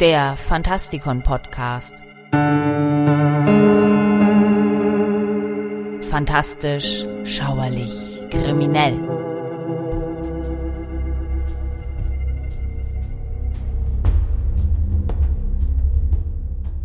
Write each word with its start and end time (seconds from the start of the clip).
der 0.00 0.36
Fantastikon 0.36 1.22
Podcast. 1.22 1.94
Fantastisch, 6.10 7.06
schauerlich, 7.24 8.20
kriminell. 8.30 8.98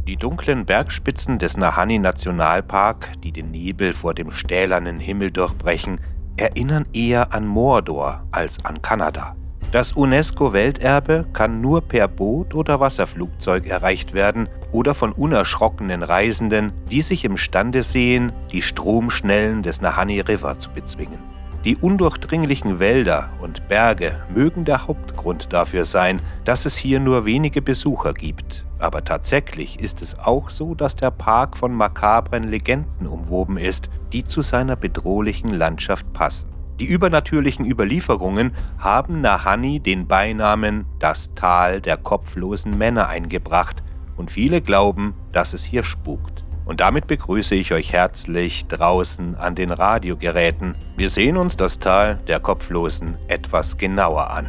Die 0.08 0.16
dunklen 0.16 0.66
Bergspitzen 0.66 1.38
des 1.38 1.58
Nahani 1.58 2.00
Nationalpark, 2.00 3.22
die 3.24 3.32
den 3.34 3.48
Nebel 3.48 3.94
vor 3.94 4.14
dem 4.14 4.32
stählernen 4.32 5.00
Himmel 5.00 5.32
durchbrechen, 5.32 6.00
erinnern 6.38 6.86
eher 6.94 7.34
an 7.34 7.46
Mordor 7.46 8.26
als 8.32 8.64
an 8.64 8.82
Kanada. 8.82 9.36
Das 9.72 9.94
UNESCO-Welterbe 9.94 11.24
kann 11.32 11.62
nur 11.62 11.80
per 11.80 12.10
Boot 12.10 12.56
oder 12.56 12.82
Wasserflugzeug 12.82 13.68
erreicht 13.68 14.14
werden 14.14 14.50
oder 14.74 14.94
von 14.94 15.14
unerschrockenen 15.14 16.04
Reisenden, 16.04 16.74
die 16.90 17.02
sich 17.02 17.24
imstande 17.24 17.82
sehen, 17.82 18.34
die 18.52 18.62
Stromschnellen 18.62 19.64
des 19.64 19.80
Nahani 19.80 20.20
River 20.20 20.60
zu 20.60 20.72
bezwingen. 20.72 21.20
Die 21.64 21.78
undurchdringlichen 21.78 22.80
Wälder 22.80 23.30
und 23.42 23.70
Berge 23.70 24.22
mögen 24.34 24.66
der 24.66 24.88
Hauptgrund 24.88 25.54
dafür 25.54 25.86
sein, 25.86 26.20
dass 26.44 26.66
es 26.66 26.76
hier 26.76 27.00
nur 27.00 27.24
wenige 27.24 27.62
Besucher 27.62 28.14
gibt. 28.14 28.66
Aber 28.78 29.06
tatsächlich 29.06 29.80
ist 29.80 30.02
es 30.02 30.20
auch 30.20 30.50
so, 30.50 30.76
dass 30.76 30.98
der 30.98 31.12
Park 31.12 31.56
von 31.56 31.74
makabren 31.74 32.50
Legenden 32.50 33.08
umwoben 33.08 33.58
ist, 33.58 33.90
die 34.12 34.26
zu 34.26 34.42
seiner 34.42 34.76
bedrohlichen 34.76 35.54
Landschaft 35.54 36.12
passen. 36.12 36.51
Die 36.80 36.86
übernatürlichen 36.86 37.66
Überlieferungen 37.66 38.54
haben 38.80 39.22
Nahani 39.22 39.80
den 39.80 40.08
Beinamen 40.08 40.86
das 41.00 41.34
Tal 41.36 41.82
der 41.82 41.98
kopflosen 41.98 42.78
Männer 42.78 43.08
eingebracht 43.08 43.84
und 44.18 44.32
viele 44.32 44.62
glauben, 44.62 45.14
dass 45.32 45.54
es 45.54 45.64
hier 45.64 45.84
spukt. 45.84 46.44
Und 46.66 46.80
damit 46.80 47.08
begrüße 47.08 47.56
ich 47.56 47.74
euch 47.74 47.92
herzlich 47.92 48.66
draußen 48.68 49.36
an 49.36 49.56
den 49.56 49.72
Radiogeräten. 49.72 50.76
Wir 50.96 51.10
sehen 51.10 51.38
uns 51.38 51.58
das 51.58 51.80
Tal 51.80 52.20
der 52.28 52.40
Kopflosen 52.40 53.18
etwas 53.28 53.78
genauer 53.78 54.30
an. 54.30 54.48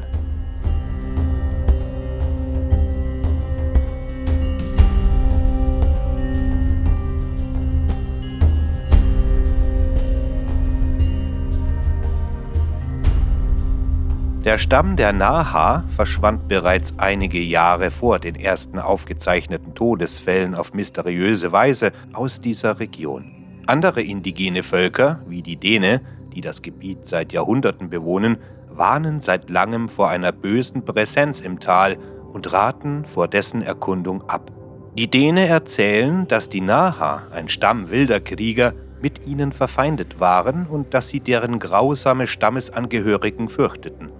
Der 14.44 14.58
Stamm 14.58 14.96
der 14.96 15.12
Naha 15.12 15.84
verschwand 15.88 16.48
bereits 16.48 16.94
einige 16.98 17.38
Jahre 17.38 17.92
vor 17.92 18.18
den 18.18 18.34
ersten 18.34 18.80
aufgezeichneten 18.80 19.76
Todesfällen 19.76 20.56
auf 20.56 20.74
mysteriöse 20.74 21.52
Weise 21.52 21.92
aus 22.12 22.40
dieser 22.40 22.80
Region. 22.80 23.30
Andere 23.68 24.02
indigene 24.02 24.64
Völker, 24.64 25.20
wie 25.28 25.42
die 25.42 25.54
Dene, 25.54 26.00
die 26.34 26.40
das 26.40 26.60
Gebiet 26.60 27.06
seit 27.06 27.32
Jahrhunderten 27.32 27.88
bewohnen, 27.88 28.38
warnen 28.68 29.20
seit 29.20 29.48
langem 29.48 29.88
vor 29.88 30.08
einer 30.08 30.32
bösen 30.32 30.84
Präsenz 30.84 31.38
im 31.38 31.60
Tal 31.60 31.96
und 32.32 32.52
raten 32.52 33.04
vor 33.04 33.28
dessen 33.28 33.62
Erkundung 33.62 34.28
ab. 34.28 34.50
Die 34.98 35.08
Dene 35.08 35.46
erzählen, 35.46 36.26
dass 36.26 36.48
die 36.48 36.62
Naha, 36.62 37.28
ein 37.30 37.48
Stamm 37.48 37.90
wilder 37.90 38.18
Krieger, 38.18 38.72
mit 39.00 39.24
ihnen 39.24 39.52
verfeindet 39.52 40.18
waren 40.18 40.66
und 40.66 40.94
dass 40.94 41.10
sie 41.10 41.20
deren 41.20 41.60
grausame 41.60 42.26
Stammesangehörigen 42.26 43.48
fürchteten. 43.48 44.10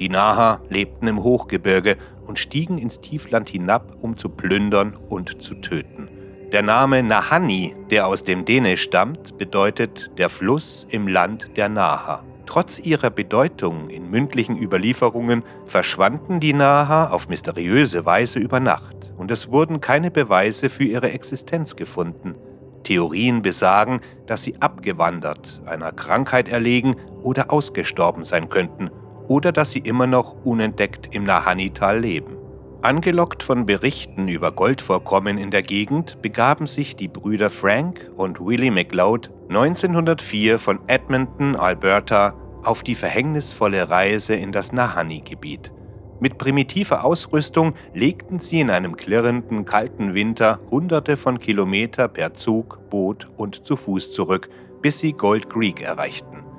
Die 0.00 0.08
Naha 0.08 0.62
lebten 0.70 1.06
im 1.08 1.22
Hochgebirge 1.22 1.98
und 2.26 2.38
stiegen 2.38 2.78
ins 2.78 3.02
Tiefland 3.02 3.50
hinab, 3.50 3.98
um 4.00 4.16
zu 4.16 4.30
plündern 4.30 4.96
und 4.96 5.42
zu 5.42 5.56
töten. 5.56 6.08
Der 6.52 6.62
Name 6.62 7.02
Nahani, 7.02 7.76
der 7.90 8.06
aus 8.06 8.24
dem 8.24 8.46
Dene 8.46 8.78
stammt, 8.78 9.36
bedeutet 9.36 10.10
der 10.16 10.30
Fluss 10.30 10.86
im 10.88 11.06
Land 11.06 11.54
der 11.58 11.68
Naha. 11.68 12.24
Trotz 12.46 12.78
ihrer 12.78 13.10
Bedeutung 13.10 13.90
in 13.90 14.10
mündlichen 14.10 14.56
Überlieferungen 14.56 15.44
verschwanden 15.66 16.40
die 16.40 16.54
Naha 16.54 17.10
auf 17.10 17.28
mysteriöse 17.28 18.06
Weise 18.06 18.38
über 18.38 18.58
Nacht 18.58 19.12
und 19.18 19.30
es 19.30 19.50
wurden 19.52 19.82
keine 19.82 20.10
Beweise 20.10 20.70
für 20.70 20.84
ihre 20.84 21.12
Existenz 21.12 21.76
gefunden. 21.76 22.36
Theorien 22.84 23.42
besagen, 23.42 24.00
dass 24.26 24.42
sie 24.42 24.56
abgewandert, 24.60 25.60
einer 25.66 25.92
Krankheit 25.92 26.48
erlegen 26.48 26.96
oder 27.22 27.52
ausgestorben 27.52 28.24
sein 28.24 28.48
könnten 28.48 28.90
oder 29.30 29.52
dass 29.52 29.70
sie 29.70 29.78
immer 29.78 30.08
noch 30.08 30.44
unentdeckt 30.44 31.14
im 31.14 31.22
Nahanital 31.22 32.00
leben. 32.00 32.36
Angelockt 32.82 33.44
von 33.44 33.64
Berichten 33.64 34.26
über 34.26 34.50
Goldvorkommen 34.50 35.38
in 35.38 35.52
der 35.52 35.62
Gegend 35.62 36.20
begaben 36.20 36.66
sich 36.66 36.96
die 36.96 37.06
Brüder 37.06 37.48
Frank 37.48 38.10
und 38.16 38.44
Willie 38.44 38.72
McLeod 38.72 39.30
1904 39.48 40.58
von 40.58 40.80
Edmonton, 40.88 41.54
Alberta, 41.54 42.34
auf 42.64 42.82
die 42.82 42.96
verhängnisvolle 42.96 43.88
Reise 43.88 44.34
in 44.34 44.50
das 44.50 44.72
Nahani-Gebiet. 44.72 45.70
Mit 46.18 46.36
primitiver 46.36 47.04
Ausrüstung 47.04 47.74
legten 47.94 48.40
sie 48.40 48.58
in 48.58 48.68
einem 48.68 48.96
klirrenden, 48.96 49.64
kalten 49.64 50.12
Winter 50.12 50.58
hunderte 50.72 51.16
von 51.16 51.38
Kilometer 51.38 52.08
per 52.08 52.34
Zug, 52.34 52.80
Boot 52.90 53.28
und 53.36 53.64
zu 53.64 53.76
Fuß 53.76 54.10
zurück, 54.10 54.50
bis 54.82 54.98
sie 54.98 55.12
Gold 55.12 55.48
Creek 55.48 55.80
erreichten. 55.80 56.49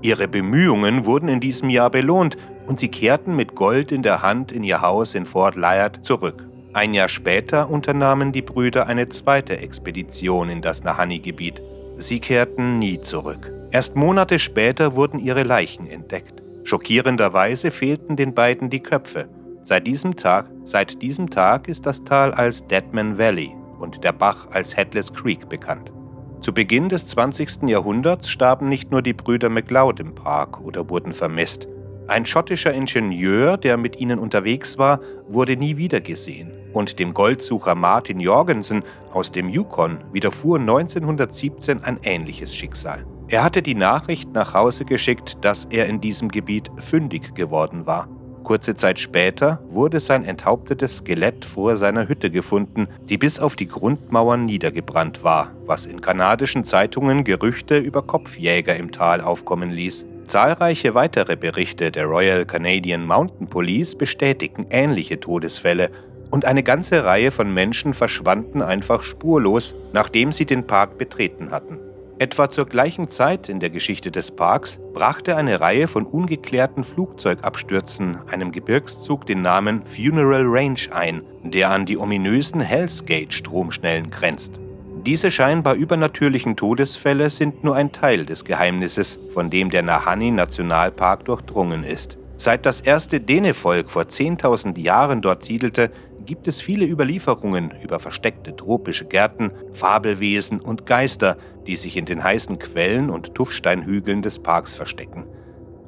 Ihre 0.00 0.28
Bemühungen 0.28 1.06
wurden 1.06 1.28
in 1.28 1.40
diesem 1.40 1.70
Jahr 1.70 1.90
belohnt 1.90 2.36
und 2.66 2.78
sie 2.78 2.88
kehrten 2.88 3.34
mit 3.34 3.54
Gold 3.54 3.90
in 3.90 4.02
der 4.02 4.22
Hand 4.22 4.52
in 4.52 4.62
ihr 4.62 4.80
Haus 4.80 5.14
in 5.14 5.26
Fort 5.26 5.56
Layard 5.56 6.04
zurück. 6.04 6.46
Ein 6.72 6.94
Jahr 6.94 7.08
später 7.08 7.68
unternahmen 7.70 8.30
die 8.30 8.42
Brüder 8.42 8.86
eine 8.86 9.08
zweite 9.08 9.58
Expedition 9.58 10.50
in 10.50 10.62
das 10.62 10.84
Nahani-Gebiet. 10.84 11.62
Sie 11.96 12.20
kehrten 12.20 12.78
nie 12.78 13.00
zurück. 13.00 13.50
Erst 13.70 13.96
Monate 13.96 14.38
später 14.38 14.94
wurden 14.94 15.18
ihre 15.18 15.42
Leichen 15.42 15.88
entdeckt. 15.88 16.42
Schockierenderweise 16.62 17.70
fehlten 17.70 18.16
den 18.16 18.34
beiden 18.34 18.70
die 18.70 18.80
Köpfe. 18.80 19.28
Seit 19.64 19.86
diesem 19.86 20.14
Tag, 20.14 20.50
seit 20.64 21.02
diesem 21.02 21.30
Tag 21.30 21.68
ist 21.68 21.86
das 21.86 22.04
Tal 22.04 22.32
als 22.32 22.66
Deadman 22.66 23.18
Valley 23.18 23.52
und 23.80 24.04
der 24.04 24.12
Bach 24.12 24.46
als 24.52 24.76
Headless 24.76 25.12
Creek 25.12 25.48
bekannt. 25.48 25.92
Zu 26.40 26.54
Beginn 26.54 26.88
des 26.88 27.06
20. 27.08 27.64
Jahrhunderts 27.68 28.30
starben 28.30 28.68
nicht 28.68 28.92
nur 28.92 29.02
die 29.02 29.12
Brüder 29.12 29.48
MacLeod 29.48 29.98
im 29.98 30.14
Park 30.14 30.60
oder 30.60 30.88
wurden 30.88 31.12
vermisst. 31.12 31.66
Ein 32.06 32.24
schottischer 32.24 32.72
Ingenieur, 32.72 33.56
der 33.56 33.76
mit 33.76 34.00
ihnen 34.00 34.18
unterwegs 34.18 34.78
war, 34.78 35.00
wurde 35.28 35.56
nie 35.56 35.76
wiedergesehen. 35.76 36.52
Und 36.72 37.00
dem 37.00 37.12
Goldsucher 37.12 37.74
Martin 37.74 38.20
Jorgensen 38.20 38.82
aus 39.12 39.32
dem 39.32 39.48
Yukon 39.48 39.98
widerfuhr 40.12 40.58
1917 40.58 41.82
ein 41.82 41.98
ähnliches 42.02 42.54
Schicksal. 42.54 43.04
Er 43.26 43.42
hatte 43.42 43.60
die 43.60 43.74
Nachricht 43.74 44.32
nach 44.32 44.54
Hause 44.54 44.84
geschickt, 44.84 45.38
dass 45.42 45.66
er 45.66 45.86
in 45.86 46.00
diesem 46.00 46.28
Gebiet 46.28 46.70
fündig 46.78 47.34
geworden 47.34 47.84
war. 47.84 48.08
Kurze 48.44 48.74
Zeit 48.76 48.98
später 48.98 49.60
wurde 49.70 50.00
sein 50.00 50.24
enthauptetes 50.24 50.98
Skelett 50.98 51.44
vor 51.44 51.76
seiner 51.76 52.08
Hütte 52.08 52.30
gefunden, 52.30 52.88
die 53.08 53.18
bis 53.18 53.38
auf 53.38 53.56
die 53.56 53.68
Grundmauern 53.68 54.44
niedergebrannt 54.44 55.22
war, 55.22 55.52
was 55.66 55.86
in 55.86 56.00
kanadischen 56.00 56.64
Zeitungen 56.64 57.24
Gerüchte 57.24 57.78
über 57.78 58.02
Kopfjäger 58.02 58.76
im 58.76 58.92
Tal 58.92 59.20
aufkommen 59.20 59.70
ließ. 59.70 60.06
Zahlreiche 60.26 60.94
weitere 60.94 61.36
Berichte 61.36 61.90
der 61.90 62.04
Royal 62.04 62.44
Canadian 62.44 63.06
Mountain 63.06 63.48
Police 63.48 63.94
bestätigten 63.96 64.66
ähnliche 64.70 65.20
Todesfälle 65.20 65.90
und 66.30 66.44
eine 66.44 66.62
ganze 66.62 67.04
Reihe 67.04 67.30
von 67.30 67.52
Menschen 67.52 67.94
verschwanden 67.94 68.62
einfach 68.62 69.02
spurlos, 69.02 69.74
nachdem 69.92 70.32
sie 70.32 70.44
den 70.44 70.66
Park 70.66 70.98
betreten 70.98 71.50
hatten. 71.50 71.78
Etwa 72.20 72.50
zur 72.50 72.66
gleichen 72.66 73.08
Zeit 73.08 73.48
in 73.48 73.60
der 73.60 73.70
Geschichte 73.70 74.10
des 74.10 74.32
Parks 74.32 74.80
brachte 74.92 75.36
eine 75.36 75.60
Reihe 75.60 75.86
von 75.86 76.04
ungeklärten 76.04 76.82
Flugzeugabstürzen 76.82 78.18
einem 78.28 78.50
Gebirgszug 78.50 79.24
den 79.24 79.42
Namen 79.42 79.84
Funeral 79.86 80.42
Range 80.44 80.80
ein, 80.90 81.22
der 81.44 81.70
an 81.70 81.86
die 81.86 81.96
ominösen 81.96 82.60
Hells 82.60 83.06
Gate 83.06 83.32
Stromschnellen 83.32 84.10
grenzt. 84.10 84.58
Diese 85.06 85.30
scheinbar 85.30 85.74
übernatürlichen 85.74 86.56
Todesfälle 86.56 87.30
sind 87.30 87.62
nur 87.62 87.76
ein 87.76 87.92
Teil 87.92 88.26
des 88.26 88.44
Geheimnisses, 88.44 89.20
von 89.32 89.48
dem 89.48 89.70
der 89.70 89.82
Nahani 89.82 90.32
Nationalpark 90.32 91.24
durchdrungen 91.24 91.84
ist. 91.84 92.18
Seit 92.36 92.66
das 92.66 92.80
erste 92.80 93.20
Dene-Volk 93.20 93.90
vor 93.90 94.02
10.000 94.02 94.76
Jahren 94.78 95.22
dort 95.22 95.44
siedelte, 95.44 95.92
gibt 96.28 96.46
es 96.46 96.60
viele 96.60 96.84
Überlieferungen 96.84 97.72
über 97.82 97.98
versteckte 97.98 98.54
tropische 98.54 99.06
Gärten, 99.06 99.50
Fabelwesen 99.72 100.60
und 100.60 100.84
Geister, 100.84 101.38
die 101.66 101.76
sich 101.76 101.96
in 101.96 102.04
den 102.04 102.22
heißen 102.22 102.58
Quellen 102.58 103.08
und 103.08 103.34
Tuffsteinhügeln 103.34 104.20
des 104.20 104.38
Parks 104.38 104.74
verstecken. 104.74 105.24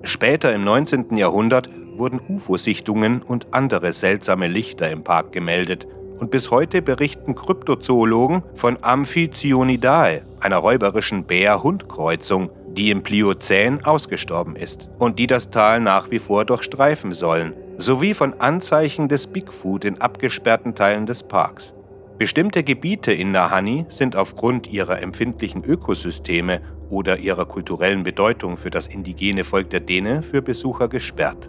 Später 0.02 0.52
im 0.54 0.64
19. 0.64 1.14
Jahrhundert 1.18 1.68
wurden 1.94 2.20
UFO-Sichtungen 2.26 3.20
und 3.20 3.52
andere 3.52 3.92
seltsame 3.92 4.48
Lichter 4.48 4.90
im 4.90 5.04
Park 5.04 5.32
gemeldet 5.32 5.86
und 6.18 6.30
bis 6.30 6.50
heute 6.50 6.80
berichten 6.80 7.34
Kryptozoologen 7.34 8.42
von 8.54 8.78
Amphicyonidae, 8.80 10.22
einer 10.40 10.56
räuberischen 10.56 11.24
Bär-Hund-Kreuzung, 11.24 12.48
die 12.70 12.90
im 12.90 13.02
Pliozän 13.02 13.84
ausgestorben 13.84 14.56
ist 14.56 14.88
und 14.98 15.18
die 15.18 15.26
das 15.26 15.50
Tal 15.50 15.80
nach 15.80 16.10
wie 16.10 16.18
vor 16.18 16.46
durchstreifen 16.46 17.12
sollen, 17.12 17.52
sowie 17.80 18.14
von 18.14 18.40
Anzeichen 18.40 19.08
des 19.08 19.26
Bigfoot 19.26 19.84
in 19.84 20.00
abgesperrten 20.00 20.74
Teilen 20.74 21.06
des 21.06 21.22
Parks. 21.22 21.74
Bestimmte 22.18 22.62
Gebiete 22.62 23.12
in 23.12 23.32
Nahani 23.32 23.86
sind 23.88 24.14
aufgrund 24.14 24.70
ihrer 24.70 25.00
empfindlichen 25.00 25.64
Ökosysteme 25.64 26.60
oder 26.90 27.18
ihrer 27.18 27.46
kulturellen 27.46 28.02
Bedeutung 28.02 28.58
für 28.58 28.70
das 28.70 28.86
indigene 28.86 29.44
Volk 29.44 29.70
der 29.70 29.80
Dene 29.80 30.22
für 30.22 30.42
Besucher 30.42 30.88
gesperrt. 30.88 31.48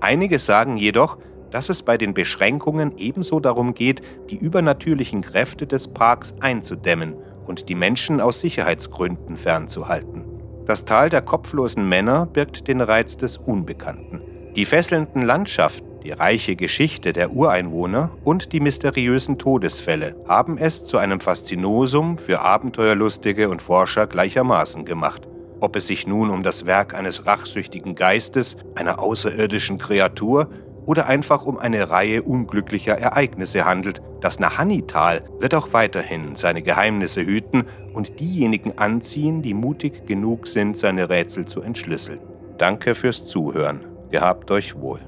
Einige 0.00 0.40
sagen 0.40 0.76
jedoch, 0.76 1.18
dass 1.52 1.68
es 1.68 1.82
bei 1.82 1.96
den 1.96 2.14
Beschränkungen 2.14 2.98
ebenso 2.98 3.38
darum 3.38 3.74
geht, 3.74 4.02
die 4.30 4.36
übernatürlichen 4.36 5.22
Kräfte 5.22 5.66
des 5.66 5.88
Parks 5.88 6.34
einzudämmen 6.40 7.14
und 7.46 7.68
die 7.68 7.74
Menschen 7.76 8.20
aus 8.20 8.40
Sicherheitsgründen 8.40 9.36
fernzuhalten. 9.36 10.24
Das 10.66 10.84
Tal 10.84 11.08
der 11.08 11.22
kopflosen 11.22 11.88
Männer 11.88 12.26
birgt 12.26 12.66
den 12.68 12.80
Reiz 12.80 13.16
des 13.16 13.38
Unbekannten. 13.38 14.20
Die 14.56 14.64
fesselnden 14.64 15.22
Landschaften, 15.22 16.00
die 16.02 16.10
reiche 16.12 16.56
Geschichte 16.56 17.12
der 17.12 17.32
Ureinwohner 17.32 18.10
und 18.24 18.52
die 18.52 18.60
mysteriösen 18.60 19.38
Todesfälle 19.38 20.16
haben 20.26 20.58
es 20.58 20.84
zu 20.84 20.98
einem 20.98 21.20
Faszinosum 21.20 22.18
für 22.18 22.40
Abenteuerlustige 22.40 23.50
und 23.50 23.62
Forscher 23.62 24.06
gleichermaßen 24.06 24.84
gemacht. 24.84 25.28
Ob 25.60 25.76
es 25.76 25.86
sich 25.86 26.06
nun 26.06 26.30
um 26.30 26.42
das 26.42 26.66
Werk 26.66 26.94
eines 26.94 27.26
rachsüchtigen 27.26 27.94
Geistes, 27.94 28.56
einer 28.74 29.00
außerirdischen 29.00 29.78
Kreatur 29.78 30.48
oder 30.86 31.06
einfach 31.06 31.44
um 31.44 31.58
eine 31.58 31.90
Reihe 31.90 32.22
unglücklicher 32.22 32.96
Ereignisse 32.96 33.66
handelt. 33.66 34.00
Das 34.22 34.40
Nahani-Tal 34.40 35.22
wird 35.38 35.54
auch 35.54 35.74
weiterhin 35.74 36.34
seine 36.34 36.62
Geheimnisse 36.62 37.20
hüten 37.26 37.64
und 37.92 38.20
diejenigen 38.20 38.78
anziehen, 38.78 39.42
die 39.42 39.52
mutig 39.52 40.06
genug 40.06 40.46
sind, 40.46 40.78
seine 40.78 41.10
Rätsel 41.10 41.44
zu 41.44 41.60
entschlüsseln. 41.60 42.20
Danke 42.56 42.94
fürs 42.94 43.26
Zuhören. 43.26 43.97
Gehabt 44.10 44.50
euch 44.50 44.74
wohl. 44.80 45.00